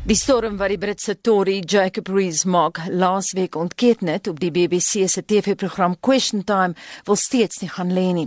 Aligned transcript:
Die 0.00 0.16
storm 0.16 0.54
wat 0.56 0.70
die 0.72 0.78
Britse 0.80 1.12
Tory 1.20 1.58
Jacob 1.60 2.08
Rees-Mogg 2.08 2.86
laasweek 2.88 3.52
ontken 3.54 4.08
het 4.08 4.30
op 4.30 4.38
die 4.40 4.48
BBC 4.48 5.04
se 5.04 5.20
TV-program 5.20 5.98
Question 6.00 6.40
Time 6.48 6.72
wil 7.04 7.18
steeds 7.20 7.60
nie 7.60 7.68
gaan 7.68 7.92
lê 7.92 8.06
nie. 8.16 8.24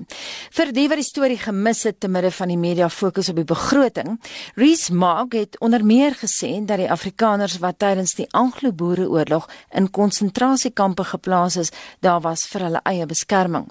Vir 0.54 0.70
die 0.70 0.84
wat 0.92 1.02
die 1.02 1.08
storie 1.08 1.40
gemis 1.42 1.82
het 1.90 1.98
te 2.00 2.12
midde 2.14 2.30
van 2.38 2.54
die 2.54 2.60
media 2.62 2.92
fokus 2.94 3.32
op 3.34 3.40
die 3.42 3.48
begroting, 3.50 4.20
Rees-Mogg 4.54 5.34
het 5.34 5.58
onder 5.66 5.82
meer 5.82 6.14
gesê 6.20 6.52
dat 6.62 6.78
die 6.78 6.92
Afrikaners 6.94 7.58
wat 7.64 7.80
tydens 7.82 8.14
die 8.22 8.28
Anglo-Boereoorlog 8.38 9.50
in 9.74 9.90
konsentrasiekampe 9.90 11.08
geplaas 11.16 11.58
is, 11.58 11.74
daar 12.06 12.22
was 12.22 12.46
vir 12.54 12.68
hulle 12.68 12.84
eie 12.86 13.10
beskerming. 13.10 13.66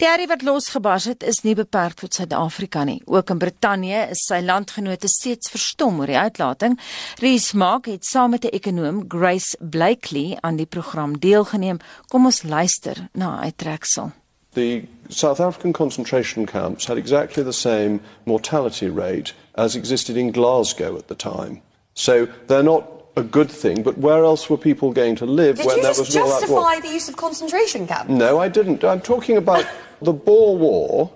Die 0.00 0.08
herrie 0.08 0.30
wat 0.32 0.40
losgebars 0.48 1.10
het, 1.12 1.20
is 1.20 1.44
nie 1.44 1.54
beperk 1.60 2.00
tot 2.00 2.16
Suid-Afrika 2.16 2.88
nie. 2.88 3.02
Ook 3.04 3.36
in 3.36 3.44
Brittanje 3.44 4.08
is 4.16 4.24
sy 4.24 4.40
landgenote 4.40 5.12
steeds 5.12 5.52
verstom 5.52 6.00
oor 6.00 6.08
die 6.08 6.18
uitlating. 6.18 6.80
Rees 7.20 7.41
Smaak 7.42 7.86
het 7.86 8.04
saam 8.06 8.30
met 8.30 8.44
'n 8.44 8.48
ekonom, 8.48 9.04
Grace 9.08 9.56
Blakely, 9.60 10.36
aan 10.40 10.56
die 10.56 10.66
program 10.66 11.18
deelgeneem. 11.18 11.76
Kom 12.06 12.24
ons 12.24 12.42
luister 12.42 13.08
na 13.12 13.36
'n 13.36 13.42
uittreksel. 13.42 14.10
The 14.52 14.84
South 15.08 15.40
African 15.40 15.72
concentration 15.72 16.44
camps 16.44 16.86
had 16.86 16.96
exactly 16.96 17.44
the 17.44 17.52
same 17.52 18.00
mortality 18.24 18.88
rate 18.94 19.34
as 19.52 19.74
existed 19.74 20.16
in 20.16 20.32
Glasgow 20.32 20.96
at 20.96 21.06
the 21.06 21.16
time. 21.16 21.60
So 21.92 22.26
they're 22.46 22.62
not 22.62 22.84
a 23.14 23.22
good 23.22 23.60
thing, 23.60 23.82
but 23.82 23.94
where 23.98 24.24
else 24.24 24.48
were 24.48 24.60
people 24.60 25.02
going 25.02 25.16
to 25.16 25.26
live 25.26 25.56
Did 25.56 25.66
when 25.66 25.76
there 25.76 25.94
just 25.94 26.00
was 26.00 26.16
all 26.16 26.28
that 26.28 26.40
justify 26.40 26.80
the 26.80 26.94
use 26.94 27.10
of 27.10 27.16
concentration 27.16 27.86
camps? 27.86 28.10
No, 28.10 28.44
I 28.44 28.50
didn't. 28.50 28.82
I'm 28.84 29.00
talking 29.00 29.36
about 29.36 29.64
the 30.00 30.12
Boer 30.12 30.58
War 30.58 31.10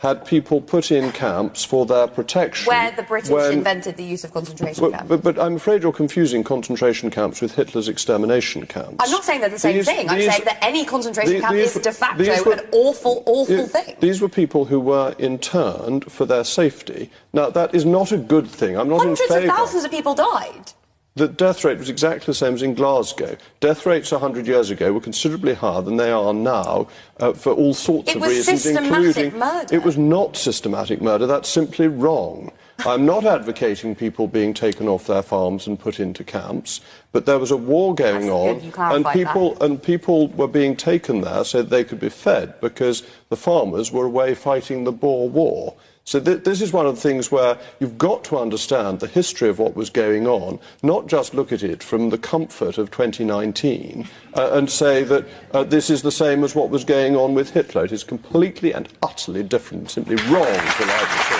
had 0.00 0.26
people 0.26 0.60
put 0.60 0.90
in 0.90 1.10
camps 1.12 1.64
for 1.64 1.86
their 1.86 2.06
protection. 2.06 2.66
Where 2.66 2.90
the 2.90 3.04
British 3.04 3.30
when- 3.30 3.52
invented 3.52 3.96
the 3.96 4.04
use 4.04 4.24
of 4.24 4.32
concentration 4.34 4.82
But, 4.84 4.92
camps. 4.92 5.08
but, 5.08 5.22
but 5.22 5.38
I'm 5.38 5.56
afraid 5.56 5.82
you're 5.82 5.92
confusing 5.92 6.44
concentration 6.44 7.10
camps 7.10 7.40
with 7.40 7.54
Hitler's 7.54 7.88
extermination 7.88 8.66
camps. 8.66 8.96
I'm 8.98 9.10
not 9.10 9.24
saying 9.24 9.40
they're 9.40 9.48
the 9.48 9.58
same 9.58 9.76
These- 9.76 9.86
thing. 9.86 10.10
I'm 10.10 10.18
these- 10.18 10.30
saying 10.30 10.44
that 10.44 10.58
any 10.62 10.84
concentration 10.84 11.34
the- 11.34 11.40
camp 11.40 11.54
these 11.54 11.76
is 11.76 11.82
de 11.82 11.92
facto 11.92 12.22
these 12.24 12.44
were- 12.44 12.52
an 12.54 12.60
awful, 12.72 13.22
awful 13.24 13.66
thing. 13.66 13.96
These 14.00 14.20
were 14.20 14.28
people 14.28 14.66
who 14.66 14.80
were 14.80 15.14
interned 15.18 16.10
for 16.12 16.26
their 16.26 16.44
safety. 16.44 17.10
Now, 17.32 17.48
that 17.50 17.74
is 17.74 17.86
not 17.86 18.12
a 18.12 18.18
good 18.18 18.48
thing. 18.48 18.76
I'm 18.76 18.88
not 18.88 18.98
Hundreds 18.98 19.20
in 19.22 19.26
of 19.36 19.42
favour. 19.42 19.52
thousands 19.56 19.84
of 19.84 19.90
people 19.90 20.14
died. 20.14 20.72
The 21.16 21.28
death 21.28 21.64
rate 21.64 21.78
was 21.78 21.88
exactly 21.88 22.26
the 22.26 22.34
same 22.34 22.54
as 22.54 22.62
in 22.62 22.74
Glasgow. 22.74 23.36
Death 23.60 23.86
rates 23.86 24.10
100 24.10 24.48
years 24.48 24.70
ago 24.70 24.92
were 24.92 25.00
considerably 25.00 25.54
higher 25.54 25.80
than 25.80 25.96
they 25.96 26.10
are 26.10 26.34
now 26.34 26.88
uh, 27.20 27.32
for 27.34 27.52
all 27.52 27.72
sorts 27.72 28.10
It 28.10 28.16
of 28.16 28.22
reasons, 28.22 28.66
including 28.66 29.38
murder. 29.38 29.72
it 29.72 29.84
was 29.84 29.96
not 29.96 30.36
systematic 30.36 31.00
murder. 31.00 31.28
That's 31.28 31.48
simply 31.48 31.86
wrong. 31.86 32.50
I'm 32.84 33.06
not 33.06 33.24
advocating 33.24 33.94
people 33.94 34.26
being 34.26 34.52
taken 34.52 34.88
off 34.88 35.06
their 35.06 35.22
farms 35.22 35.68
and 35.68 35.78
put 35.78 36.00
into 36.00 36.24
camps, 36.24 36.80
but 37.12 37.26
there 37.26 37.38
was 37.38 37.52
a 37.52 37.56
war 37.56 37.94
going 37.94 38.28
on, 38.28 38.54
good, 38.56 38.64
you 38.64 38.72
clarified 38.72 38.96
and 38.96 39.14
people 39.14 39.54
that. 39.54 39.62
and 39.62 39.80
people 39.80 40.26
were 40.30 40.48
being 40.48 40.74
taken 40.74 41.20
there 41.20 41.44
so 41.44 41.62
they 41.62 41.84
could 41.84 42.00
be 42.00 42.08
fed 42.08 42.60
because 42.60 43.04
the 43.28 43.36
farmers 43.36 43.92
were 43.92 44.06
away 44.06 44.34
fighting 44.34 44.82
the 44.82 44.90
Boer 44.90 45.28
War. 45.28 45.76
So 46.04 46.20
th- 46.20 46.44
this 46.44 46.60
is 46.60 46.72
one 46.72 46.86
of 46.86 46.94
the 46.94 47.00
things 47.00 47.32
where 47.32 47.58
you've 47.80 47.96
got 47.96 48.24
to 48.24 48.38
understand 48.38 49.00
the 49.00 49.06
history 49.06 49.48
of 49.48 49.58
what 49.58 49.74
was 49.74 49.88
going 49.88 50.26
on, 50.26 50.60
not 50.82 51.06
just 51.06 51.34
look 51.34 51.50
at 51.50 51.62
it 51.62 51.82
from 51.82 52.10
the 52.10 52.18
comfort 52.18 52.76
of 52.76 52.90
2019 52.90 54.06
uh, 54.34 54.50
and 54.52 54.70
say 54.70 55.02
that 55.02 55.26
uh, 55.52 55.64
this 55.64 55.88
is 55.88 56.02
the 56.02 56.12
same 56.12 56.44
as 56.44 56.54
what 56.54 56.68
was 56.68 56.84
going 56.84 57.16
on 57.16 57.32
with 57.32 57.50
Hitler. 57.50 57.86
It 57.86 57.92
is 57.92 58.04
completely 58.04 58.74
and 58.74 58.86
utterly 59.02 59.42
different, 59.42 59.90
simply 59.90 60.16
wrong 60.16 60.44
to. 60.54 61.33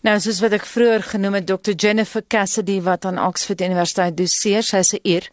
Nou 0.00 0.14
soos 0.16 0.38
wat 0.40 0.54
ek 0.56 0.62
vroeër 0.64 1.02
genoem 1.10 1.34
het 1.36 1.44
Dr 1.50 1.74
Jennifer 1.76 2.22
Cassidy 2.32 2.78
wat 2.80 3.04
aan 3.04 3.18
Oxford 3.20 3.60
Universiteit 3.60 4.14
doseer, 4.16 4.64
sy 4.64 4.78
sê 4.80 4.98
eer. 5.04 5.26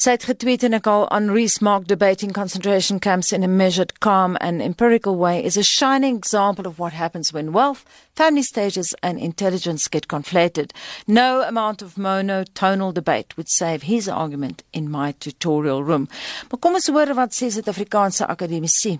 Sy 0.00 0.14
het 0.14 0.22
getweet 0.24 0.62
en 0.64 0.78
ek 0.78 0.86
al 0.88 1.02
on 1.12 1.26
Rees-Mogg 1.28 1.84
debating 1.90 2.30
concentration 2.32 2.96
camps 2.96 3.28
in 3.36 3.44
a 3.44 3.50
measured, 3.52 3.92
calm 4.00 4.38
and 4.40 4.64
empirical 4.64 5.18
way 5.20 5.44
is 5.44 5.58
a 5.60 5.62
shining 5.62 6.16
example 6.16 6.64
of 6.64 6.78
what 6.80 6.96
happens 6.96 7.34
when 7.34 7.52
wealth, 7.52 7.84
family 8.16 8.40
status 8.40 8.94
and 9.02 9.20
intelligence 9.20 9.86
get 9.86 10.08
conflated. 10.08 10.72
No 11.06 11.42
amount 11.42 11.82
of 11.82 11.96
monotonal 11.96 12.94
debate 12.94 13.36
would 13.36 13.50
save 13.50 13.82
his 13.82 14.08
argument 14.08 14.64
in 14.72 14.90
my 14.90 15.12
tutorial 15.20 15.84
room. 15.84 16.08
Maar 16.48 16.58
kom 16.64 16.80
ons 16.80 16.88
hoor 16.88 17.12
wat 17.20 17.36
sê 17.36 17.52
Suid-Afrikaanse 17.52 18.24
akademici. 18.32 18.96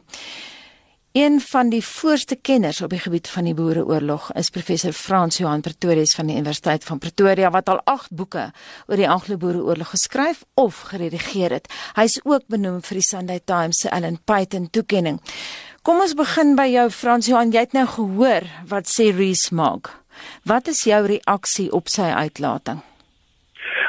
Een 1.17 1.41
van 1.41 1.69
die 1.69 1.85
voorste 1.85 2.37
kenners 2.37 2.83
op 2.83 2.91
die 2.93 2.99
gebied 2.99 3.29
van 3.29 3.47
die 3.49 3.55
Boereoorlog 3.57 4.27
is 4.37 4.51
professor 4.53 4.93
Frans 4.93 5.39
Johan 5.41 5.63
Pretorius 5.65 6.13
van 6.15 6.27
die 6.29 6.35
Universiteit 6.37 6.85
van 6.85 6.99
Pretoria 6.99 7.49
wat 7.51 7.71
al 7.73 7.81
8 7.85 8.11
boeke 8.13 8.43
oor 8.87 9.01
die 9.01 9.09
Anglo-Boereoorlog 9.09 9.95
geskryf 9.95 10.43
of 10.55 10.81
geredigeer 10.91 11.55
het. 11.57 11.71
Hy 11.97 12.05
is 12.05 12.19
ook 12.25 12.45
benoem 12.53 12.83
vir 12.85 13.01
die 13.01 13.07
Sunday 13.07 13.41
Times 13.45 13.81
se 13.81 13.89
Ellen 13.89 14.19
Payton 14.25 14.69
toekenning. 14.71 15.23
Kom 15.83 16.05
ons 16.05 16.13
begin 16.19 16.53
by 16.59 16.67
jou 16.69 16.85
Frans 16.91 17.31
Johan, 17.33 17.55
jy 17.55 17.65
het 17.65 17.73
nou 17.73 17.87
gehoor 17.95 18.45
wat 18.69 18.93
sê 18.93 19.09
Rees-Mogg. 19.17 19.89
Wat 20.45 20.69
is 20.69 20.85
jou 20.85 21.01
reaksie 21.07 21.71
op 21.73 21.89
sy 21.89 22.13
uitlating? 22.13 22.85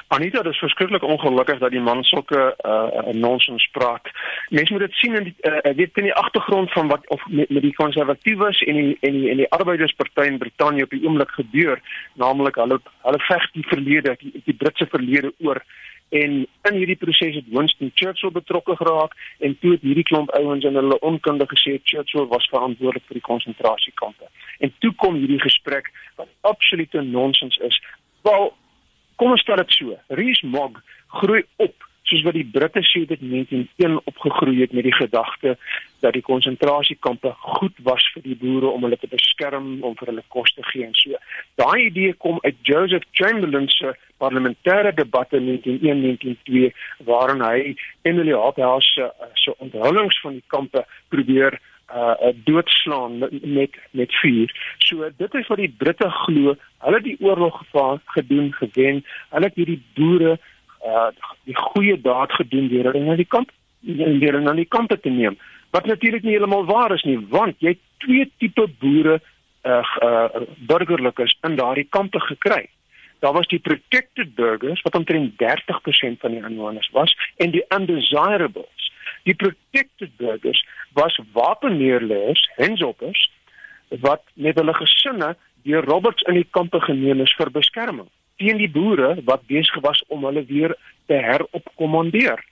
Anita, 0.07 0.41
dit 0.41 0.53
is 0.53 0.59
verskriklik 0.59 1.03
ongelukkig 1.03 1.57
dat 1.59 1.71
die 1.71 1.81
man 1.83 2.03
sulke 2.03 2.55
uh, 2.65 3.13
nonsens 3.13 3.67
praat. 3.71 4.07
Mense 4.49 4.71
moet 4.71 4.85
dit 4.85 4.93
sien 5.01 5.15
in 5.15 5.23
die 5.23 5.35
uh, 5.41 5.73
weet 5.75 5.97
in 5.99 6.07
die 6.07 6.13
agtergrond 6.13 6.71
van 6.71 6.87
wat 6.87 7.07
of 7.07 7.25
met, 7.27 7.49
met 7.49 7.61
die 7.61 7.73
konservatiewes 7.75 8.61
en 8.63 8.79
die 8.79 8.97
en 8.99 9.17
die 9.19 9.29
en 9.29 9.41
die 9.43 9.49
arbeidersparty 9.51 10.29
in 10.29 10.37
Brittanje 10.37 10.83
op 10.83 10.95
die 10.95 11.03
oomblik 11.03 11.33
gebeur, 11.35 11.81
naamlik 12.15 12.55
hulle 12.55 12.79
hulle 13.03 13.19
veg 13.27 13.51
die 13.51 13.67
verlede, 13.67 14.15
die, 14.21 14.31
die 14.45 14.55
Britse 14.55 14.87
verlede 14.93 15.33
oor 15.43 15.59
en 16.09 16.37
in 16.47 16.75
hierdie 16.79 16.95
proses 16.95 17.35
het 17.35 17.49
Winston 17.51 17.91
Churchill 17.95 18.31
betrokke 18.31 18.75
geraak 18.75 19.15
en 19.43 19.57
toe 19.59 19.73
het 19.73 19.83
hierdie 19.83 20.05
klomp 20.07 20.31
ouens 20.39 20.63
in 20.63 20.79
hulle 20.79 20.99
onkunde 20.99 21.47
gesê 21.51 21.79
Churchill 21.83 22.29
was 22.31 22.47
verantwoordelik 22.51 23.03
vir 23.07 23.19
die 23.19 23.27
konsentrasiekampe. 23.27 24.31
En 24.63 24.73
toe 24.79 24.93
kom 25.03 25.19
hierdie 25.19 25.41
gesprek 25.43 25.91
wat 26.15 26.31
absolute 26.47 27.01
nonsens 27.01 27.59
is. 27.67 27.81
Wel 28.23 28.53
Kom 29.17 29.33
ons 29.33 29.41
stel 29.41 29.61
dit 29.63 29.75
so. 29.75 29.97
Rees-Mogg 30.13 30.79
groei 31.19 31.43
op 31.57 31.87
soos 32.07 32.23
wat 32.23 32.37
die 32.37 32.47
Britte 32.47 32.81
sê 32.87 33.03
dit 33.07 33.19
in 33.19 33.33
1901 33.33 33.99
opgegroei 34.07 34.61
het 34.61 34.73
met 34.75 34.85
die 34.87 34.95
gedagte 34.95 35.55
dat 36.03 36.13
die 36.15 36.23
konsentrasiekampe 36.23 37.33
goed 37.57 37.79
was 37.87 38.05
vir 38.13 38.23
die 38.23 38.37
boere 38.39 38.69
om 38.71 38.85
hulle 38.85 38.99
te 39.01 39.09
beskerm, 39.11 39.81
om 39.83 39.95
vir 39.99 40.11
hulle 40.13 40.23
kos 40.33 40.53
te 40.55 40.63
gee 40.69 40.85
en 40.87 40.95
so. 40.95 41.19
Daai 41.59 41.87
idee 41.89 42.13
kom 42.23 42.39
uit 42.45 42.59
Joseph 42.69 43.07
Chamberlain 43.17 43.67
se 43.73 43.95
parlementêre 44.21 44.93
debatte 44.95 45.41
in 45.41 45.49
1901-1902 45.65 46.71
waarin 47.09 47.43
hy 47.43 47.75
Emily 48.07 48.35
Harthouse 48.37 48.93
se 48.93 49.09
se 49.43 49.55
onthullings 49.63 50.21
van 50.23 50.39
die 50.39 50.47
kampe 50.53 50.85
probeer 51.13 51.59
uh 51.95 52.33
doodslaan 52.43 53.17
met 53.41 53.79
met, 53.91 54.11
vuur. 54.15 54.75
So 54.77 55.09
dit 55.17 55.33
is 55.33 55.47
wat 55.47 55.57
die 55.57 55.73
Britte 55.77 56.09
glo. 56.09 56.55
Hulle 56.77 57.01
die 57.01 57.17
oorlog 57.19 57.57
gevaar, 57.57 57.99
gedoen, 58.05 58.53
gewen. 58.53 59.05
Hulle 59.29 59.45
het 59.45 59.55
hierdie 59.55 59.83
boere 59.93 60.37
uh 60.85 61.07
die 61.43 61.55
goeie 61.55 62.01
daad 62.01 62.31
gedoen 62.31 62.67
deur 62.67 62.91
hulle 62.91 63.05
na 63.05 63.15
die 63.15 63.29
kamp 63.29 63.51
deur 63.81 64.33
hulle 64.33 64.43
na 64.43 64.53
die 64.53 64.67
kampe 64.67 64.99
te 64.99 65.09
neem. 65.09 65.37
Wat 65.71 65.85
natuurlik 65.85 66.23
nie 66.23 66.35
heeltemal 66.35 66.65
waar 66.65 66.93
is 66.95 67.03
nie, 67.03 67.19
want 67.29 67.55
jy 67.59 67.75
het 67.75 67.83
twee 68.03 68.31
tipe 68.37 68.67
boere 68.79 69.19
uh, 69.63 69.83
uh 70.03 70.41
burgerlikes 70.69 71.37
in 71.47 71.55
daardie 71.55 71.87
kampe 71.89 72.19
gekry. 72.19 72.65
Daar 73.19 73.33
was 73.33 73.47
die 73.47 73.59
protected 73.59 74.35
burgers 74.35 74.81
wat 74.81 74.95
omtrent 74.95 75.33
30% 75.43 76.19
van 76.19 76.31
die 76.31 76.43
inwoners 76.43 76.89
was 76.91 77.15
en 77.37 77.51
die 77.51 77.65
undesirables. 77.75 78.86
Die 79.27 79.35
protected 79.35 80.15
burgers 80.17 80.61
was 80.95 81.19
wapenneerleers, 81.35 82.43
hensoppers 82.55 83.27
wat 84.03 84.23
met 84.33 84.55
hulle 84.59 84.73
gesinne 84.75 85.35
deur 85.67 85.85
Roberts 85.87 86.23
in 86.31 86.39
die 86.39 86.47
kampe 86.55 86.79
geneem 86.83 87.21
is 87.23 87.33
vir 87.39 87.51
beskerming 87.51 88.07
teen 88.37 88.59
die 88.61 88.69
boere 88.69 89.15
wat 89.25 89.47
besig 89.49 89.81
was 89.81 90.03
om 90.13 90.25
hulle 90.27 90.43
weer 90.45 90.75
te 91.09 91.17
heropkommandeer. 91.27 92.43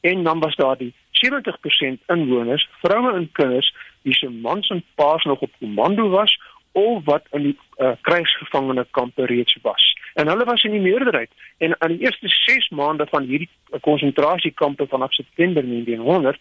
En 0.00 0.22
dan 0.22 0.40
was 0.40 0.56
daar 0.56 0.76
die 0.78 0.92
70% 1.24 2.04
inwoners, 2.06 2.68
vroue 2.82 3.14
en 3.16 3.30
kinders 3.32 3.74
wie 4.02 4.14
se 4.14 4.28
mans 4.30 4.68
en 4.68 4.82
paas 4.94 5.24
nog 5.24 5.40
op 5.40 5.50
komando 5.58 6.08
was 6.08 6.38
of 6.74 7.04
wat 7.04 7.26
in 7.30 7.42
die 7.42 7.58
uh, 7.78 7.94
krygsgevangene 8.00 8.86
kampe 8.90 9.26
reeds 9.30 9.56
was. 9.62 9.84
En 10.14 10.28
hulle 10.30 10.44
was 10.44 10.62
in 10.62 10.74
die 10.74 10.82
meerderheid 10.82 11.30
en 11.58 11.74
aan 11.78 11.96
die 11.96 12.06
eerste 12.06 12.28
6 12.28 12.68
maande 12.68 13.06
van 13.10 13.26
hierdie 13.30 13.50
konsentrasiekampe 13.80 14.86
vanaf 14.86 15.12
September 15.12 15.62
1900 15.62 16.38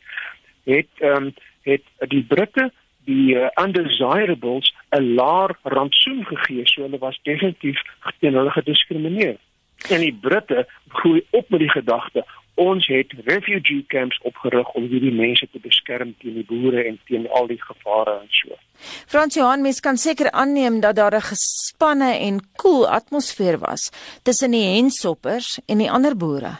het 0.63 0.88
um, 1.00 1.33
het 1.62 1.83
die 2.07 2.24
Britte 2.24 2.71
die 3.06 3.35
uh, 3.35 3.47
undesirables 3.63 4.74
'n 4.89 5.13
laer 5.13 5.57
rantsoen 5.63 6.25
gegee, 6.25 6.62
so 6.65 6.81
hulle 6.81 6.97
was 6.97 7.19
definitief 7.24 7.81
teen 8.19 8.33
hulle 8.33 8.51
gediskrimineer. 8.51 9.36
En 9.89 10.00
die 10.00 10.18
Britte 10.21 10.68
groei 10.88 11.25
op 11.29 11.50
met 11.50 11.59
die 11.59 11.71
gedagte 11.71 12.25
ons 12.55 12.88
het 12.88 13.13
refugee 13.25 13.85
camps 13.88 14.19
opgerig 14.21 14.69
om 14.77 14.85
hierdie 14.88 15.13
mense 15.13 15.47
te 15.51 15.59
beskerm 15.59 16.13
teen 16.21 16.33
die 16.33 16.45
boere 16.45 16.83
en 16.83 17.00
teen 17.07 17.25
al 17.29 17.47
die 17.47 17.61
gevare 17.61 18.19
en 18.19 18.29
so. 18.29 18.57
Frans 19.07 19.35
Johan 19.35 19.61
mens 19.61 19.79
kan 19.79 19.97
seker 19.97 20.31
aanneem 20.31 20.79
dat 20.79 20.95
daar 20.95 21.15
'n 21.15 21.29
gespanne 21.33 22.11
en 22.19 22.41
koel 22.55 22.88
atmosfeer 22.89 23.57
was 23.57 23.91
tussen 24.23 24.51
die 24.51 24.65
hensoppers 24.75 25.59
en 25.65 25.77
die 25.77 25.91
ander 25.91 26.17
boere. 26.17 26.59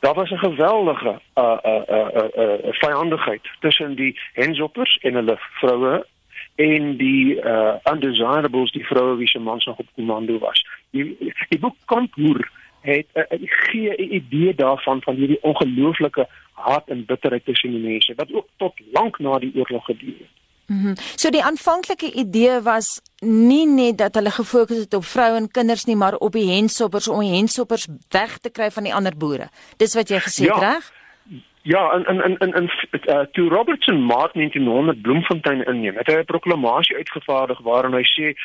Daar 0.00 0.14
was 0.14 0.30
'n 0.30 0.38
geweldige 0.38 1.20
uh 1.34 1.58
uh 1.64 1.82
uh 1.88 2.08
uh, 2.14 2.28
uh 2.36 2.72
vyandigheid 2.72 3.42
tussen 3.60 3.94
die 3.94 4.20
hensoppers 4.32 4.98
en 5.02 5.14
hulle 5.14 5.36
vroue 5.38 6.06
en 6.54 6.96
die 6.96 7.34
uh 7.34 7.74
undesirables 7.92 8.72
die 8.72 8.86
vroue 8.86 9.16
wie 9.16 9.28
se 9.28 9.38
mans 9.38 9.64
nog 9.64 9.78
op 9.78 9.86
komando 9.94 10.38
was. 10.38 10.66
Die 10.90 11.32
die 11.48 11.58
boek 11.58 11.76
Kamphoer 11.84 12.50
het 12.84 13.06
'n 13.14 13.34
uh, 13.34 13.48
gee 13.66 13.90
'n 13.96 14.14
idee 14.14 14.54
daarvan 14.54 15.02
van 15.02 15.14
hierdie 15.14 15.42
ongelooflike 15.42 16.28
haat 16.52 16.88
en 16.88 17.04
bitterheid 17.06 17.44
tussen 17.44 17.70
die 17.70 17.80
mense 17.90 18.14
wat 18.16 18.32
ook 18.32 18.46
tot 18.56 18.74
lank 18.92 19.18
na 19.18 19.38
die 19.38 19.52
oorlog 19.54 19.84
geduur 19.84 20.18
het. 20.18 20.32
Mm 20.66 20.80
-hmm. 20.80 20.94
So 20.96 21.30
die 21.30 21.44
aanvanklike 21.44 22.12
idee 22.12 22.60
was 22.60 23.00
nie 23.20 23.66
net 23.66 23.98
dat 23.98 24.14
hulle 24.14 24.30
gefokus 24.30 24.76
het 24.76 24.94
op 24.94 25.04
vroue 25.04 25.36
en 25.36 25.50
kinders 25.50 25.84
nie, 25.84 25.96
maar 25.96 26.14
op 26.14 26.32
die 26.32 26.50
hensoppers 26.50 27.08
om 27.08 27.20
die 27.20 27.34
hensoppers 27.36 27.86
weg 28.08 28.38
te 28.38 28.50
kry 28.50 28.70
van 28.70 28.82
die 28.82 28.94
ander 28.94 29.16
boere. 29.16 29.48
Dis 29.76 29.94
wat 29.94 30.08
jy 30.08 30.18
gesê 30.18 30.44
het, 30.44 30.60
Ja. 30.60 30.72
reg? 30.72 30.92
Ja, 31.62 31.92
en 31.92 32.04
en 32.04 32.22
en 32.22 32.38
en, 32.38 32.52
en 32.52 32.70
uh, 33.08 33.20
toe 33.32 33.48
Robertson 33.48 34.04
Maart 34.04 34.34
1900 34.34 35.02
Bloemfontein 35.02 35.64
inneem, 35.64 35.96
het 35.96 36.06
hy 36.06 36.14
'n 36.14 36.24
proklamasie 36.24 36.96
uitgevaardig 36.96 37.58
waarin 37.58 37.92
hy 37.92 38.04
sê 38.04 38.36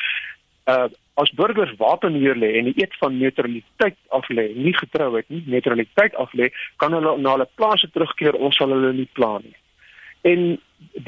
uh 0.64 0.88
as 1.22 1.32
burgers 1.38 1.72
wapen 1.78 2.16
hier 2.18 2.36
lê 2.38 2.52
en 2.58 2.70
die 2.70 2.76
eed 2.82 2.94
van 3.02 3.18
neutraliteit 3.18 3.96
af 4.16 4.28
lê, 4.28 4.50
nie 4.56 4.74
getrouheid 4.76 5.28
nie, 5.28 5.42
neutraliteit 5.46 6.16
af 6.16 6.32
lê, 6.38 6.50
kan 6.82 6.96
hulle 6.96 7.16
na 7.18 7.36
hulle 7.36 7.48
plase 7.60 7.90
terugkeer, 7.94 8.38
ons 8.38 8.56
sal 8.56 8.72
hulle 8.74 8.92
nie 8.96 9.08
pla 9.18 9.38
nie. 9.44 9.56
En 10.28 10.46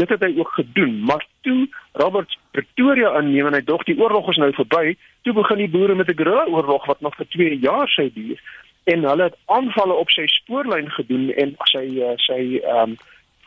dit 0.00 0.08
het 0.08 0.24
hy 0.24 0.32
ook 0.38 0.52
gedoen, 0.56 0.98
maar 1.08 1.24
toe 1.46 1.68
Roberts 2.00 2.38
Pretoria 2.56 3.12
inneem 3.20 3.48
en 3.48 3.56
hy 3.56 3.64
dog 3.64 3.84
die 3.88 3.98
oorlog 4.00 4.30
is 4.32 4.40
nou 4.40 4.50
verby, 4.56 4.96
toe 5.24 5.34
begin 5.36 5.64
die 5.64 5.72
boere 5.72 5.94
met 5.94 6.08
'n 6.08 6.16
guerrilla 6.16 6.46
oorlog 6.48 6.86
wat 6.86 7.00
nog 7.00 7.16
vir 7.16 7.28
2 7.36 7.58
jaar 7.58 7.88
sou 7.88 8.08
duur 8.14 8.40
en 8.84 9.04
hulle 9.04 9.22
het 9.22 9.36
aanvalle 9.46 9.94
op 9.94 10.10
sy 10.10 10.26
spoorlyn 10.26 10.90
gedoen 10.90 11.30
en 11.38 11.54
sy 11.70 11.84
uh, 12.02 12.14
sy 12.26 12.40
ehm 12.62 12.94
um, 12.94 13.00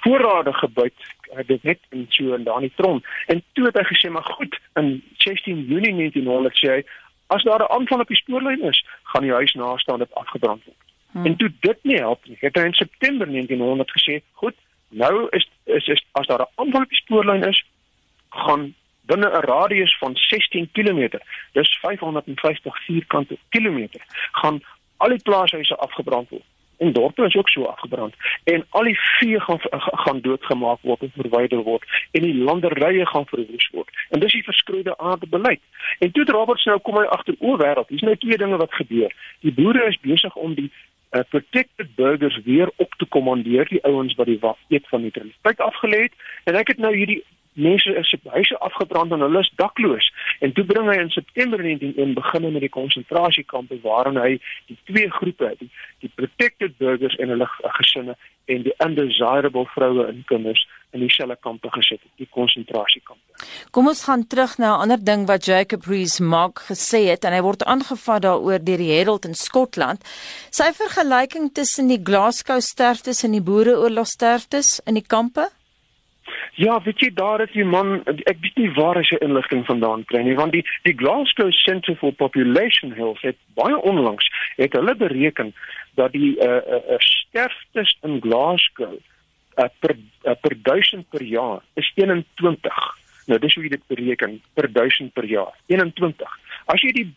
voorrade 0.06 0.54
gebuit 0.54 0.94
uh, 1.34 1.44
dit 1.48 1.64
net 1.64 1.80
in 1.90 2.06
so 2.10 2.34
en 2.34 2.44
daar 2.44 2.62
in 2.62 2.70
die 2.70 2.76
tron. 2.76 3.04
En 3.26 3.44
toe 3.54 3.66
het 3.66 3.78
hy 3.80 3.86
gesê 3.90 4.12
maar 4.12 4.30
goed 4.38 4.60
in 4.82 5.04
16 5.18 5.66
Junie 5.66 5.96
1900 5.96 6.62
sê 6.62 6.68
hy 6.78 6.82
as 7.34 7.44
daar 7.44 7.64
'n 7.66 7.74
aanval 7.76 8.06
op 8.06 8.08
die 8.14 8.22
spoorlyn 8.24 8.62
is 8.72 8.86
gaan 9.04 9.24
die 9.26 9.34
huis 9.34 9.54
naaste 9.54 9.98
dit 9.98 10.14
afgebrand 10.14 10.64
word. 10.66 10.86
Hmm. 11.16 11.26
en 11.26 11.36
toe 11.36 11.52
dit 11.60 11.78
nie 11.82 11.96
help 11.96 12.26
nie 12.28 12.38
het 12.40 12.58
hy 12.60 12.66
in 12.68 12.74
September 12.74 13.28
1900 13.28 13.92
gesê 13.98 14.18
goed 14.42 14.56
nou 14.90 15.28
is 15.38 15.46
is, 15.64 15.88
is 15.88 16.02
as 16.12 16.28
daar 16.28 16.44
'n 16.44 16.54
aanval 16.56 16.82
op 16.82 16.90
die 16.90 17.04
spoorlyn 17.04 17.48
is 17.48 17.60
gaan 18.30 18.74
binne 19.12 19.30
'n 19.30 19.46
radius 19.52 19.98
van 19.98 20.16
16 20.16 20.70
km 20.72 21.20
dis 21.54 21.78
550 21.82 22.84
vierkante 22.86 23.38
kilometer 23.50 24.02
gaan 24.32 24.60
al 24.98 25.10
die 25.10 25.24
plaashuise 25.24 25.76
afgebrand 25.76 26.30
word 26.30 26.44
en 26.78 26.94
dorpe 26.94 27.26
is 27.26 27.36
ook 27.36 27.50
so 27.50 27.64
afgebrand. 27.64 28.16
En 28.44 28.66
al 28.70 28.84
die 28.84 29.00
vee 29.00 29.40
gaan 29.40 29.60
gaan 30.06 30.22
doodgemaak 30.22 30.82
word 30.82 31.02
en 31.02 31.12
verwyder 31.16 31.64
word. 31.64 31.84
En 32.12 32.22
die 32.22 32.36
landerye 32.36 33.06
gaan 33.06 33.26
verwoes 33.26 33.70
word. 33.72 33.90
En 34.10 34.20
dis 34.20 34.32
die 34.32 34.44
verskroeide 34.44 34.98
aarde 34.98 35.28
beleid 35.28 35.62
en 36.00 36.12
toe 36.12 36.26
Roberts 36.26 36.66
nou 36.66 36.80
kom 36.80 36.98
hy 37.00 37.06
agter 37.16 37.36
o 37.40 37.58
wêreld. 37.62 37.90
Hier's 37.94 38.06
nou 38.06 38.16
twee 38.20 38.38
dinge 38.38 38.58
wat 38.62 38.74
gebeur. 38.74 39.14
Die 39.46 39.54
boere 39.54 39.88
is 39.90 40.00
besig 40.02 40.36
om 40.36 40.56
die 40.58 40.70
uh, 41.16 41.24
protected 41.30 41.96
burgers 41.96 42.40
weer 42.44 42.72
op 42.76 42.94
te 42.98 43.06
kommandeer 43.06 43.68
die 43.70 43.84
ouens 43.84 44.16
wat 44.16 44.26
die 44.26 44.40
eet 44.68 44.88
van 44.90 45.02
neutraliteit 45.02 45.64
afgelê 45.70 46.02
het 46.08 46.14
en 46.44 46.60
ek 46.60 46.74
het 46.74 46.84
nou 46.84 46.96
hierdie 46.96 47.24
mense 47.56 47.96
is 47.96 48.10
se 48.10 48.18
huise 48.24 48.58
afgebrand 48.58 49.12
en 49.12 49.20
hulle 49.20 49.40
is 49.40 49.52
dakloos. 49.56 50.14
En 50.40 50.52
toe 50.52 50.66
bring 50.68 50.90
hy 50.92 50.98
in 51.00 51.10
September 51.10 51.62
1901 51.62 52.14
begin 52.14 52.52
met 52.52 52.66
die 52.66 52.70
konsentrasiekampe 52.70 53.80
waarin 53.84 54.20
hy 54.20 54.32
die 54.68 54.78
twee 54.84 55.10
groepe, 55.10 55.54
die, 55.60 55.70
die 56.04 56.12
protected 56.16 56.76
burgers 56.78 57.16
en 57.16 57.32
hulle 57.32 57.48
gesinne 57.80 58.18
en 58.52 58.68
die 58.68 58.76
undesirable 58.84 59.66
vroue 59.72 60.08
en 60.08 60.24
kinders 60.28 60.66
in 60.96 61.04
dieselfde 61.04 61.38
kampe 61.44 61.70
gesit 61.76 62.02
het, 62.02 62.12
die 62.22 62.30
konsentrasiekampe. 62.32 63.46
Kom 63.76 63.90
ons 63.92 64.06
gaan 64.08 64.24
terug 64.32 64.58
na 64.58 64.76
'n 64.76 64.82
ander 64.84 65.02
ding 65.12 65.28
wat 65.28 65.46
Jacob 65.46 65.86
Rees-Mogg 65.92 66.66
gesê 66.72 67.02
het 67.12 67.26
en 67.26 67.34
hy 67.34 67.42
word 67.42 67.66
aangevat 67.66 68.22
daaroor 68.22 68.64
deur 68.64 68.82
die 68.86 68.94
Herald 68.96 69.26
in 69.26 69.36
Skotland. 69.36 70.00
Sy 70.50 70.72
vergelyking 70.74 71.52
tussen 71.54 71.88
die 71.88 72.02
Glasgow 72.04 72.62
sterftes 72.62 73.24
en 73.24 73.32
die 73.32 73.46
Boereoorlog 73.50 74.08
sterftes 74.08 74.80
in 74.86 74.96
die 74.96 75.08
kampe 75.08 75.52
Ja, 76.56 76.82
weet 76.84 77.00
jy 77.00 77.10
daar 77.14 77.42
is 77.44 77.52
die 77.52 77.66
man 77.68 78.00
ek 78.08 78.40
weet 78.42 78.60
nie 78.60 78.70
waar 78.78 78.96
hy 78.96 79.04
sy 79.04 79.18
inligting 79.26 79.66
vandaan 79.68 80.06
kry 80.10 80.22
nie 80.26 80.38
want 80.40 80.56
die 80.56 80.64
die 80.88 80.96
Glasgow 80.98 81.52
Centre 81.52 81.96
for 82.00 82.16
Population 82.16 82.94
Health 82.96 83.22
het 83.28 83.38
baie 83.60 83.76
onlangs 83.92 84.30
het 84.56 84.78
hulle 84.78 84.96
bereken 84.96 85.52
dat 86.00 86.16
die 86.16 86.36
uh, 86.40 86.62
uh, 86.64 86.82
uh 86.96 87.02
sterftes 87.04 87.92
in 88.08 88.22
Glasgow 88.24 88.96
uh, 89.58 89.70
per 89.80 89.96
uh, 89.96 90.36
per 90.42 90.54
1000 90.62 91.10
per 91.10 91.24
jaar 91.24 91.62
is 91.74 91.92
21. 91.96 92.96
Nou 93.26 93.40
dis 93.40 93.54
hoe 93.56 93.64
jy 93.64 93.70
dit 93.70 93.88
bereken 93.88 94.42
per 94.54 94.72
1000 94.72 95.14
per 95.14 95.26
jaar. 95.26 95.54
21. 95.68 96.40
As 96.66 96.82
jy 96.82 96.92
die 96.92 97.08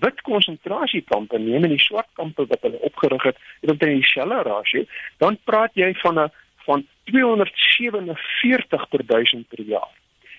wit 0.00 0.20
konsentrasiekampe 0.26 1.38
neem 1.38 1.64
en 1.64 1.72
die 1.72 1.80
swart 1.80 2.08
kampe 2.18 2.46
wat 2.50 2.60
hulle 2.66 2.80
opgerig 2.84 3.22
het, 3.30 3.38
het 3.62 3.70
omtrent 3.70 4.02
dieselfde 4.02 4.42
rasio, 4.48 4.84
dan 5.22 5.38
praat 5.44 5.72
jy 5.74 5.94
van 6.02 6.20
'n 6.20 6.30
van 6.66 6.86
247 7.04 8.88
per 8.88 9.06
1000 9.06 9.48
per 9.48 9.60
jaar. 9.60 9.92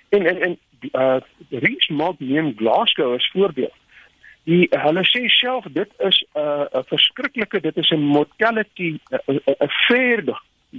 En 0.10 0.26
en 0.28 0.42
en 0.42 0.58
uh 0.94 1.20
Rees-Mogg 1.50 2.20
neem 2.20 2.54
Glasgow 2.58 3.14
as 3.14 3.30
voorbeeld. 3.34 3.74
Die 4.44 4.68
hulle 4.70 5.04
sê 5.04 5.28
self 5.28 5.66
dit 5.72 5.92
is 6.00 6.26
'n 6.34 6.40
uh, 6.40 6.66
'n 6.80 6.84
verskriklike 6.88 7.60
dit 7.60 7.78
is 7.78 7.90
'n 7.92 8.00
mortality 8.00 9.00
'n 9.28 9.40
affair 9.58 10.24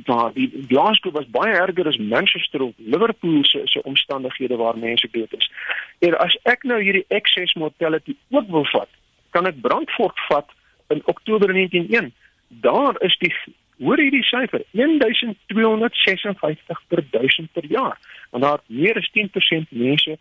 daar 0.04 0.32
die 0.32 0.64
Glasgow 0.68 1.12
was 1.12 1.30
baie 1.30 1.54
erger 1.54 1.86
as 1.86 1.96
Manchester 1.96 2.62
of 2.62 2.72
Liverpool 2.76 3.44
se 3.44 3.60
se 3.64 3.82
omstandighede 3.82 4.56
waar 4.56 4.78
mense 4.78 5.08
dood 5.12 5.32
is. 5.38 5.50
En 5.98 6.18
as 6.18 6.38
ek 6.42 6.62
nou 6.62 6.82
hierdie 6.82 7.04
excess 7.08 7.54
mortality 7.54 8.16
ook 8.30 8.48
wil 8.48 8.66
vat, 8.72 8.88
kan 9.30 9.46
ek 9.46 9.60
Brandfort 9.60 10.18
vat 10.28 10.50
in 10.88 11.02
Oktober 11.04 11.52
1901. 11.52 12.12
Daar 12.48 13.02
is 13.02 13.16
die 13.18 13.34
hoor 13.78 14.00
hierdie 14.00 14.24
syfer 14.26 14.62
1256 14.70 16.82
per 16.88 17.04
1000 17.10 17.52
per 17.52 17.66
jaar 17.70 17.98
want 18.30 18.44
daar 18.44 18.58
het 18.58 18.66
meer 18.66 18.96
as 18.98 19.10
10% 19.14 19.68
mense 19.68 20.18
uh, 20.18 20.20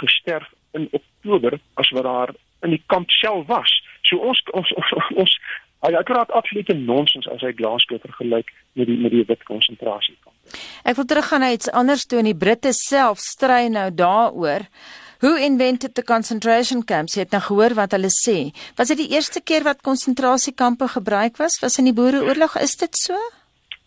gesterf 0.00 0.48
in 0.72 0.88
Oktober 0.90 1.58
as 1.74 1.90
wat 1.90 2.02
daar 2.02 2.30
in 2.60 2.70
die 2.70 2.82
kamp 2.86 3.10
self 3.10 3.46
was 3.46 3.82
so 4.02 4.16
ons 4.16 4.42
ons 4.52 4.72
ons, 4.72 4.92
ons 5.14 5.40
hy 5.86 6.04
praat 6.06 6.30
absolute 6.34 6.74
nonsens 6.74 7.28
as 7.30 7.44
hy 7.46 7.52
Glasgow 7.58 8.00
vergelyk 8.02 8.50
met 8.74 8.86
die 8.90 8.98
met 8.98 9.14
die 9.14 9.24
wit 9.28 9.44
konsentrasiekamp 9.48 10.34
Ek 10.88 10.96
wil 10.96 11.04
teruggaan 11.04 11.44
na 11.44 11.52
iets 11.52 11.68
anders 11.76 12.06
toe 12.08 12.22
in 12.22 12.30
die 12.30 12.38
Britte 12.38 12.72
self 12.72 13.20
stry 13.20 13.68
nou 13.72 13.90
daaroor 13.94 14.66
Who 15.20 15.34
invented 15.34 15.96
the 15.96 16.04
concentration 16.06 16.84
camps? 16.86 17.16
Jy 17.16 17.24
het 17.24 17.32
nou 17.34 17.40
gehoor 17.42 17.74
wat 17.74 17.96
hulle 17.96 18.10
sê. 18.14 18.52
Was 18.78 18.92
dit 18.92 19.00
die 19.00 19.08
eerste 19.16 19.40
keer 19.42 19.64
wat 19.66 19.82
konsentrasiekampe 19.82 20.86
gebruik 20.92 21.40
was? 21.42 21.58
Was 21.58 21.80
in 21.82 21.88
die 21.90 21.94
Boereoorlog 21.96 22.54
is 22.62 22.76
dit 22.78 22.94
so? 22.94 23.18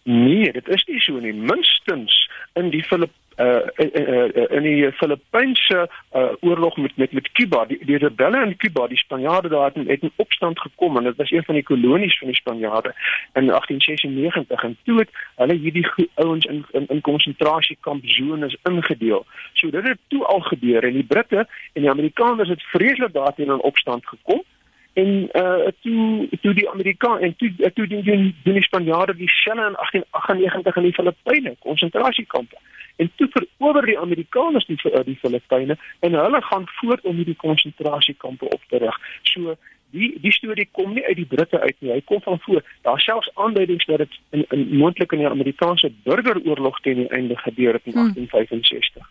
Nee, 0.04 0.52
dit 0.52 0.68
is 0.68 0.84
nie 0.90 1.00
so 1.00 1.24
nie. 1.24 1.32
Minstens 1.32 2.12
in 2.60 2.68
die 2.74 2.84
Filip 2.84 3.16
uh, 3.38 3.62
uh, 3.78 4.36
uh 4.36 4.52
in 4.58 4.64
die 4.64 4.92
Filippynse 4.92 5.90
uh 6.16 6.32
oorlog 6.40 6.78
met 6.78 6.96
met 6.96 7.12
met 7.12 7.32
Cuba, 7.32 7.66
die 7.66 7.80
die 7.86 7.98
rebelle 7.98 8.46
in 8.46 8.58
Cuba, 8.58 8.88
die 8.88 8.98
Spanjaarde 8.98 9.50
daar 9.50 9.72
het, 9.74 9.88
het 9.88 10.02
in 10.02 10.12
opstand 10.16 10.60
gekom 10.60 10.98
en 10.98 11.04
dit 11.04 11.16
was 11.16 11.32
een 11.32 11.44
van 11.44 11.56
die 11.56 11.64
kolonies 11.64 12.18
van 12.18 12.28
die 12.28 12.36
Spanjaarde 12.36 12.94
in 13.34 13.48
1896 13.48 14.64
en 14.64 14.78
toe 14.84 15.00
het 15.00 15.10
hulle 15.36 15.54
hierdie 15.54 15.88
ouens 16.14 16.46
in 16.46 16.66
in, 16.72 16.88
in 16.88 17.02
konsentrasiekamp 17.02 18.06
zones 18.06 18.58
ingedeel. 18.64 19.26
So 19.54 19.70
dit 19.70 19.88
het 19.88 20.00
toe 20.08 20.26
al 20.26 20.40
gebeur 20.40 20.84
en 20.84 20.94
die 20.94 21.04
Britte 21.04 21.48
en 21.74 21.82
die 21.82 21.90
Amerikaners 21.90 22.50
het 22.50 22.64
vreeslik 22.64 23.14
daarteen 23.14 23.52
in 23.52 23.62
opstand 23.62 24.08
gekom 24.08 24.44
en 24.94 25.30
uh 25.34 25.68
toe 25.82 26.28
toe 26.42 26.54
die 26.54 26.70
Amerika 26.70 27.18
en 27.20 27.36
toe 27.36 27.72
toe 27.74 27.88
die 27.88 28.04
die, 28.04 28.36
die 28.44 28.64
Spanjaarde 28.64 29.16
die 29.16 29.30
selle 29.44 29.68
in 29.68 29.76
1898 29.76 30.76
in 30.76 30.84
die 30.84 30.94
Filippyne 30.94 31.56
konsentrasiekampe 31.60 32.58
en 32.96 33.12
toe 33.16 33.30
verower 33.32 33.86
die 33.86 34.00
Amerikaners 34.00 34.66
die 34.66 34.80
die 35.06 35.18
Filippyne 35.22 35.78
en 36.00 36.14
hulle 36.14 36.42
gaan 36.42 36.68
voort 36.80 37.02
om 37.02 37.16
hierdie 37.16 37.36
konsentrasiekampe 37.36 38.46
op 38.46 38.62
te 38.68 38.78
rig. 38.78 39.00
So 39.24 39.56
die 39.92 40.12
die 40.22 40.32
storie 40.32 40.68
kom 40.72 40.94
nie 40.96 41.04
uit 41.06 41.18
die 41.20 41.28
Britte 41.28 41.60
uit 41.60 41.76
nie. 41.80 41.92
Hy 41.92 42.02
kom 42.06 42.22
van 42.26 42.40
voor. 42.46 42.64
Daar 42.88 43.00
selfs 43.00 43.30
aanduidings 43.34 43.86
dat 43.86 44.04
dit 44.04 44.20
in, 44.30 44.46
in 44.50 44.68
moontlik 44.78 45.12
in 45.12 45.24
die 45.24 45.30
Amerikaanse 45.30 45.92
burgeroorlog 46.06 46.80
teen 46.82 47.04
die 47.04 47.10
einde 47.10 47.38
gebeur 47.38 47.74
het 47.78 47.90
in 47.90 47.98
hmm. 47.98 48.14
1865. 48.14 49.08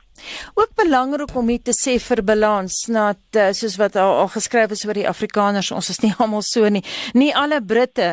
Ook 0.54 0.75
belangrik 0.76 1.37
om 1.37 1.49
hier 1.49 1.62
te 1.64 1.75
sê 1.76 1.96
vir 2.02 2.22
balans, 2.25 2.76
dat 2.92 3.38
uh, 3.38 3.50
soos 3.56 3.76
wat 3.80 3.96
al, 3.96 4.14
al 4.25 4.30
geskryf 4.32 4.75
is 4.76 4.84
oor 4.87 4.99
die 4.99 5.08
Afrikaners, 5.08 5.70
ons 5.72 5.90
is 5.92 6.00
nie 6.04 6.12
almal 6.20 6.44
so 6.46 6.68
nie. 6.68 6.84
Nie 7.14 7.32
alle 7.37 7.62
Britte 7.62 8.10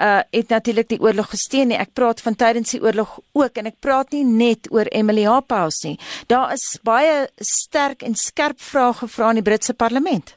uh 0.00 0.18
het 0.30 0.52
natuurlik 0.52 0.88
die 0.88 1.00
oorlog 1.00 1.30
gesteun 1.32 1.72
nie. 1.72 1.78
Ek 1.80 1.94
praat 1.96 2.20
van 2.22 2.36
tydens 2.38 2.74
die 2.74 2.82
oorlog 2.82 3.16
ook 3.36 3.58
en 3.58 3.70
ek 3.70 3.80
praat 3.82 4.12
nie 4.14 4.24
net 4.24 4.68
oor 4.70 4.88
Emily 4.94 5.24
House 5.26 5.86
nie. 5.86 5.96
Daar 6.30 6.52
is 6.54 6.78
baie 6.86 7.26
sterk 7.36 8.04
en 8.06 8.14
skerp 8.14 8.60
vrae 8.60 8.92
gevra 9.02 9.32
in 9.34 9.40
die 9.40 9.46
Britse 9.46 9.74
parlement. 9.74 10.36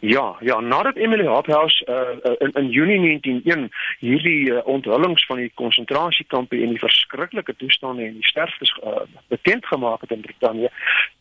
Ja, 0.00 0.36
ja, 0.40 0.60
nadat 0.60 0.96
Emily 0.96 1.26
Hophouse 1.26 1.86
uh, 1.88 2.30
in, 2.38 2.52
in 2.52 2.68
Junie 2.70 2.98
1901 2.98 3.68
hierdie 3.98 4.50
uh, 4.50 4.60
onthullings 4.64 5.26
van 5.26 5.36
die 5.36 5.50
konsentrasiekampe 5.54 6.60
en 6.62 6.68
die 6.68 6.78
verskriklike 6.78 7.56
toestande 7.56 8.04
en 8.06 8.12
die 8.20 8.26
sterftes 8.26 8.70
uh, 8.84 9.00
bekend 9.26 9.66
gemaak 9.66 10.00
het 10.00 10.14
in 10.14 10.20
Brittanje, 10.20 10.70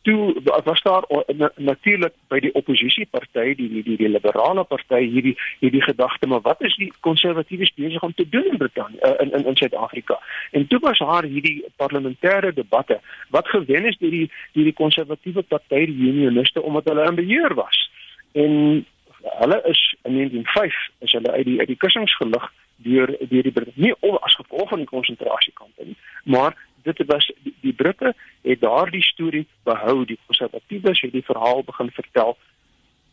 toe 0.02 0.42
was 0.64 0.82
daar 0.82 1.04
uh, 1.10 1.24
na, 1.34 1.50
natuurlik 1.56 2.14
by 2.30 2.40
die 2.46 2.54
oppositieparty, 2.54 3.56
die 3.58 3.70
die 3.70 3.84
die, 3.84 3.98
die 3.98 4.12
liberale 4.14 4.64
party 4.64 5.02
hierdie 5.10 5.34
hierdie 5.60 5.82
gedagte, 5.82 6.30
maar 6.30 6.46
wat 6.46 6.62
is 6.62 6.78
die 6.78 6.92
konservatiewes 7.00 7.74
besig 7.74 8.06
om 8.06 8.14
te 8.14 8.30
doen 8.30 8.46
in 8.52 8.62
Brittanje 8.62 9.02
uh, 9.02 9.16
in 9.26 9.34
in 9.34 9.46
in 9.46 9.58
Suid-Afrika? 9.58 10.20
En 10.52 10.68
toe 10.68 10.80
was 10.86 11.00
haar 11.00 11.26
hierdie 11.26 11.66
parlementêre 11.82 12.54
debatte 12.54 13.02
wat 13.34 13.50
gewen 13.50 13.86
is 13.90 13.98
deur 13.98 14.14
die 14.14 14.32
deur 14.54 14.70
die 14.70 14.78
konservatiewe 14.86 15.42
party, 15.42 15.86
die 15.90 16.14
unioniste 16.14 16.62
omdat 16.62 16.86
hulle 16.94 17.10
in 17.10 17.22
beheer 17.26 17.58
was 17.58 17.87
en 18.32 18.86
hulle 19.22 19.62
is 19.64 19.96
in 20.04 20.14
1905 20.14 20.74
is 21.00 21.12
hulle 21.12 21.32
uit 21.32 21.46
die 21.46 21.60
uit 21.60 21.68
die 21.68 21.78
kussings 21.78 22.16
gelig 22.18 22.52
deur 22.76 23.16
deur 23.30 23.44
die 23.44 23.54
nie 23.76 23.94
as 24.22 24.36
gevolg 24.36 24.70
van 24.70 24.84
die 24.84 24.92
konsentrasiekampe 24.92 25.86
nie 25.86 25.98
maar 26.24 26.56
dit 26.84 27.02
was 27.06 27.32
die, 27.44 27.56
die 27.62 27.74
Britte 27.74 28.14
het 28.42 28.62
daardie 28.62 29.04
storie 29.04 29.48
behou 29.64 30.06
die 30.06 30.20
konservatiewes 30.26 31.02
het 31.02 31.12
die 31.12 31.26
verhaal 31.26 31.64
begin 31.64 31.92
vertel 31.92 32.38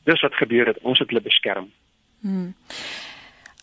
dis 0.05 0.21
wat 0.21 0.35
gebeur 0.35 0.67
het 0.67 0.79
ons 0.83 0.99
het 0.99 1.09
hulle 1.09 1.25
beskerm 1.25 1.71
hmm. 2.21 2.55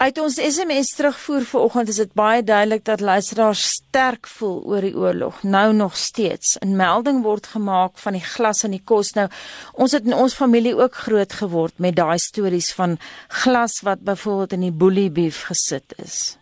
Uit 0.02 0.18
ons 0.18 0.34
SMS 0.34 0.96
terugvoer 0.98 1.44
vanoggend 1.46 1.90
is 1.92 2.00
dit 2.02 2.14
baie 2.18 2.42
duidelik 2.44 2.82
dat 2.86 3.04
luisteraars 3.06 3.62
sterk 3.70 4.26
voel 4.28 4.56
oor 4.66 4.82
die 4.82 4.96
oorlog 4.98 5.44
nou 5.44 5.74
nog 5.78 5.94
steeds. 5.96 6.58
'n 6.58 6.76
Melding 6.76 7.22
word 7.22 7.46
gemaak 7.48 8.00
van 8.04 8.18
die 8.18 8.24
glas 8.34 8.64
in 8.64 8.72
die 8.72 8.82
kos 8.84 9.14
nou. 9.14 9.28
Ons 9.74 9.92
het 9.92 10.06
in 10.06 10.14
ons 10.14 10.34
familie 10.34 10.74
ook 10.76 10.96
groot 10.96 11.34
geword 11.34 11.78
met 11.78 11.96
daai 11.96 12.18
stories 12.18 12.74
van 12.74 12.98
glas 13.28 13.82
wat 13.82 14.02
byvoorbeeld 14.02 14.54
in 14.54 14.62
die 14.62 14.78
boelie 14.82 15.12
beef 15.12 15.44
gesit 15.44 15.94
is. 15.98 16.40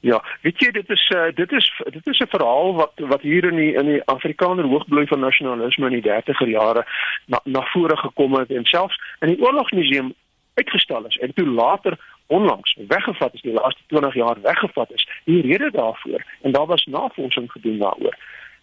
Ja, 0.00 0.22
weet 0.42 0.58
jy 0.58 0.70
dit 0.70 0.90
is 0.90 1.10
uh, 1.16 1.34
dit 1.34 1.52
is 1.52 1.82
dit 1.90 2.06
is 2.06 2.20
'n 2.20 2.30
verhaal 2.36 2.74
wat 2.74 2.92
wat 2.96 3.22
hier 3.22 3.44
in 3.44 3.56
die 3.56 3.72
in 3.74 3.86
die 3.86 4.04
Afrikaner 4.04 4.64
hoogbloei 4.64 5.06
van 5.06 5.20
nasionalisme 5.20 5.86
in 5.86 6.00
die 6.00 6.10
30er 6.10 6.48
jare 6.48 6.86
na 7.26 7.40
na 7.44 7.66
vore 7.72 7.96
gekom 7.96 8.34
het 8.34 8.50
en 8.50 8.64
selfs 8.64 9.00
in 9.20 9.28
die 9.28 9.42
oorlogsmuseum 9.42 10.14
uitgestal 10.54 11.06
is 11.06 11.16
en 11.16 11.34
toe 11.34 11.46
later 11.46 11.98
onlangs 12.26 12.76
weggevat 12.88 13.34
is 13.34 13.40
die 13.40 13.52
laaste 13.52 13.82
20 13.86 14.14
jaar 14.14 14.40
weggevat 14.40 14.90
is. 14.92 15.08
Die 15.24 15.42
rede 15.42 15.70
daarvoor 15.70 16.24
en 16.42 16.52
daar 16.52 16.66
was 16.66 16.84
navorsing 16.84 17.52
gedoen 17.52 17.78
daaroor. 17.78 18.16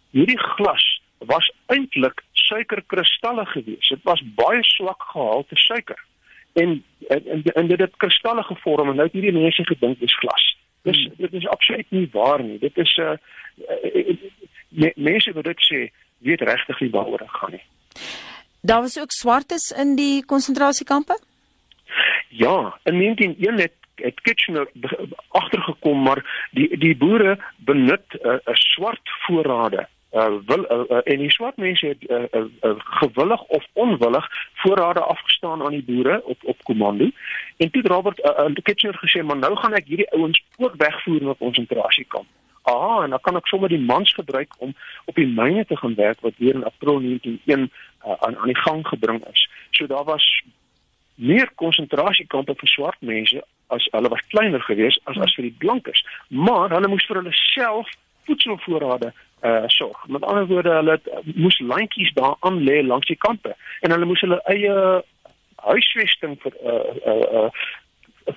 Hierdie 0.10 0.40
glas 0.40 1.02
was 1.18 1.52
eintlik 1.66 2.24
suikerkristalle 2.32 3.46
gewees. 3.46 3.88
Dit 3.88 4.04
was 4.04 4.22
baie 4.36 4.64
swak 4.64 5.02
gehalte 5.02 5.56
suiker. 5.56 6.04
En 6.54 6.84
en 7.08 7.44
en 7.44 7.68
dit 7.68 7.80
het 7.80 7.98
kristalle 7.98 8.44
gevorm 8.44 8.90
en 8.90 8.96
nou 8.96 9.08
het 9.08 9.16
hierdie 9.16 9.42
mense 9.42 9.66
gedink 9.66 10.00
dis 10.00 10.18
glas. 10.18 10.58
Dis 10.82 11.06
hmm. 11.06 11.14
dit 11.18 11.34
is 11.34 11.48
absoluut 11.48 11.92
nie 11.92 12.10
waar 12.12 12.44
nie. 12.44 12.60
Dit 12.60 12.78
is 12.78 12.98
'n 12.98 13.02
uh, 13.02 13.16
uh, 13.96 14.18
uh, 14.70 14.92
mense 14.96 15.34
wat 15.34 15.44
dit 15.44 15.62
sê 15.72 15.92
weet 16.18 16.42
regtig 16.42 16.80
nie 16.80 16.90
waaroor 16.90 17.18
dit 17.18 17.30
gaan 17.30 17.52
nie. 17.52 17.64
Daar 18.62 18.82
was 18.82 19.00
ook 19.00 19.12
swartes 19.12 19.72
in 19.72 19.96
die 19.96 20.26
konsentrasiekampe? 20.26 21.20
Ja, 22.36 22.80
in 22.84 23.00
1901 23.00 23.60
het 23.60 23.74
het 23.96 24.22
Kitchener 24.22 24.68
agtergekom 25.28 26.02
maar 26.02 26.48
die 26.52 26.78
die 26.78 26.98
boere 26.98 27.38
benut 27.58 28.06
'n 28.10 28.28
uh, 28.28 28.34
uh, 28.34 28.54
swart 28.54 29.10
voorrade 29.26 29.88
uh, 30.12 30.34
wil 30.46 30.66
uh, 30.72 30.90
uh, 30.90 30.98
en 31.04 31.18
die 31.18 31.32
swart 31.32 31.58
mense 31.58 31.86
het 31.88 32.10
uh, 32.10 32.18
uh, 32.32 32.46
uh, 32.62 32.72
gewillig 32.78 33.44
of 33.44 33.66
onwillig 33.74 34.28
voorrade 34.54 35.00
afgestaan 35.00 35.64
aan 35.64 35.72
die 35.72 35.84
boere 35.84 36.24
op 36.26 36.38
op 36.44 36.64
komando 36.64 37.10
en 37.58 37.72
toe 37.72 37.82
Robert 37.82 38.20
uh, 38.20 38.46
uh, 38.46 38.56
Kitchener 38.64 38.98
gesê 39.06 39.26
maar 39.26 39.38
nou 39.38 39.56
gaan 39.56 39.74
ek 39.74 39.88
hierdie 39.88 40.12
ouens 40.12 40.44
ook 40.58 40.74
wegvoer 40.78 41.24
na 41.24 41.34
konsentrasiekamp. 41.38 42.28
Ah, 42.64 43.04
en 43.04 43.10
dan 43.10 43.20
kan 43.22 43.36
ek 43.36 43.48
sommer 43.48 43.70
die 43.70 43.86
mans 43.86 44.14
gebruik 44.14 44.54
om 44.58 44.76
op 45.06 45.16
die 45.16 45.28
myne 45.28 45.66
te 45.66 45.78
gaan 45.78 45.96
werk 45.96 46.22
wat 46.22 46.38
weer 46.38 46.56
in 46.56 46.64
April 46.64 47.00
1901 47.00 47.72
uh, 48.06 48.14
aan 48.20 48.38
aan 48.38 48.48
die 48.48 48.62
gang 48.62 48.88
gebring 48.88 49.26
is. 49.32 49.50
So 49.72 49.88
daar 49.88 50.04
was 50.04 50.44
meer 51.24 51.50
konsentrasiekampe 51.62 52.56
vir 52.60 52.72
swart 52.72 53.00
mense 53.00 53.42
as 53.74 53.86
hulle 53.96 54.12
was 54.14 54.24
kleiner 54.34 54.64
geweest 54.68 55.02
as 55.10 55.20
as 55.26 55.36
vir 55.38 55.48
die 55.50 55.60
blankes. 55.64 56.04
Maar 56.30 56.76
hulle 56.76 56.92
moes 56.92 57.06
vir 57.10 57.22
hulle 57.22 57.36
self 57.42 57.92
voedselvoorrade 58.28 59.14
uh 59.44 59.64
sorg. 59.68 60.08
Met 60.08 60.24
ander 60.24 60.46
woorde, 60.48 60.76
hulle 60.80 60.92
het, 60.92 61.08
uh, 61.08 61.24
moes 61.36 61.60
lyntjies 61.60 62.14
daar 62.16 62.36
aan 62.40 62.62
lê 62.64 62.82
langs 62.86 63.08
die 63.08 63.20
kampe 63.20 63.56
en 63.82 63.92
hulle 63.92 64.08
moes 64.08 64.24
hulle 64.24 64.40
eie 64.52 64.76
huisvesting 65.68 66.38
vir 66.44 66.60
uh 66.64 66.94
uh, 67.14 67.26
uh 67.44 67.50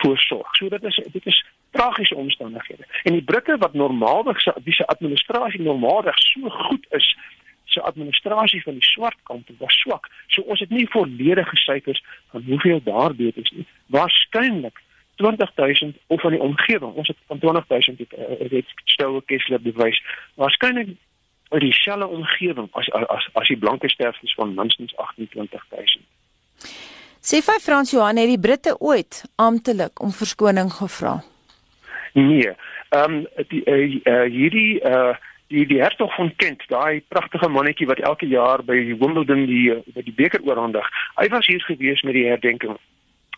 voorsorg. 0.02 0.56
So 0.56 0.68
dit 0.68 0.82
is 0.84 1.00
dit 1.12 1.26
is 1.26 1.44
tragiese 1.70 2.14
omstandighede. 2.14 2.86
En 3.02 3.12
die 3.12 3.22
Britte 3.22 3.56
wat 3.58 3.72
normaalweg 3.72 4.40
se 4.40 4.54
wie 4.64 4.74
se 4.74 4.86
administrasie 4.86 5.62
normaalweg 5.62 6.18
so 6.18 6.50
goed 6.50 6.86
is 6.90 7.16
se 7.76 7.84
administrasie 7.90 8.62
van 8.64 8.78
die 8.80 8.88
swart 8.88 9.18
kant 9.28 9.50
was 9.60 9.76
swak. 9.82 10.08
So 10.32 10.42
ons 10.42 10.60
het 10.64 10.72
nie 10.72 10.88
volledige 10.88 11.56
syfers 11.60 12.02
van 12.32 12.44
hoeveel 12.48 12.80
daar 12.84 13.16
dood 13.16 13.36
is 13.36 13.52
nie. 13.54 13.66
Waarskynlik 13.92 14.80
20000 15.16 15.96
of 16.06 16.20
van 16.20 16.36
die 16.36 16.40
omgewing. 16.40 16.92
Ons 16.92 17.08
het 17.08 17.16
van 17.26 17.38
20000 17.38 17.98
het 17.98 18.12
uh, 18.18 18.50
het 18.50 18.72
stoue 18.84 19.22
Kessler 19.24 19.60
bewys. 19.60 20.02
Waarskynlik 20.34 20.96
uit 21.48 21.60
dieselfde 21.60 22.06
omgewing 22.06 22.68
as 22.72 22.90
as 22.92 23.28
as 23.32 23.48
die 23.48 23.58
blanke 23.58 23.88
sterftes 23.88 24.34
van 24.34 24.54
minstens 24.54 24.96
28000. 24.96 26.04
Sê 27.26 27.40
vir 27.42 27.62
Frans 27.62 27.90
Johan 27.90 28.20
het 28.20 28.30
die 28.30 28.40
Britte 28.40 28.76
ooit 28.80 29.24
amptelik 29.36 30.02
om 30.02 30.12
verskoning 30.12 30.72
gevra? 30.72 31.20
Nee. 32.12 32.52
Ehm 32.88 33.14
um, 33.14 33.24
die 33.48 33.64
uh, 33.68 34.22
hierdie 34.32 34.80
uh 34.80 35.14
die 35.48 35.66
die 35.66 35.80
hertog 35.80 36.14
van 36.14 36.32
Kent, 36.36 36.62
daai 36.68 37.02
pragtige 37.08 37.48
mannetjie 37.48 37.86
wat 37.86 37.98
elke 37.98 38.26
jaar 38.26 38.64
by 38.64 38.76
Wimbledon 38.98 39.46
die 39.46 39.74
by 39.94 40.02
die 40.02 40.14
beker 40.16 40.42
oorhandig. 40.42 40.86
Hy 41.20 41.28
was 41.34 41.46
hier 41.46 41.62
gewees 41.62 42.02
met 42.02 42.14
die 42.18 42.26
herdenking 42.26 42.76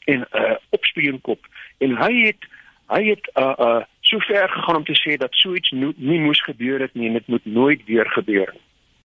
en 0.06 0.20
'n 0.20 0.26
uh, 0.32 0.56
opspeenkop 0.70 1.46
en 1.78 1.96
hy 1.96 2.12
het 2.26 2.48
hy 2.88 3.02
het 3.12 3.30
uh 3.36 3.54
uh 3.58 3.82
so 4.00 4.18
ver 4.18 4.48
gegaan 4.48 4.76
om 4.76 4.84
te 4.84 4.96
sê 4.96 5.16
dat 5.16 5.34
so 5.34 5.54
iets 5.54 5.70
no, 5.70 5.92
nie 5.96 6.20
moes 6.20 6.40
gebeur 6.42 6.80
het 6.80 6.94
nie 6.94 7.06
en 7.08 7.12
dit 7.12 7.26
moet 7.26 7.44
nooit 7.44 7.84
weer 7.84 8.08
gebeur 8.10 8.48
nie. 8.52 8.64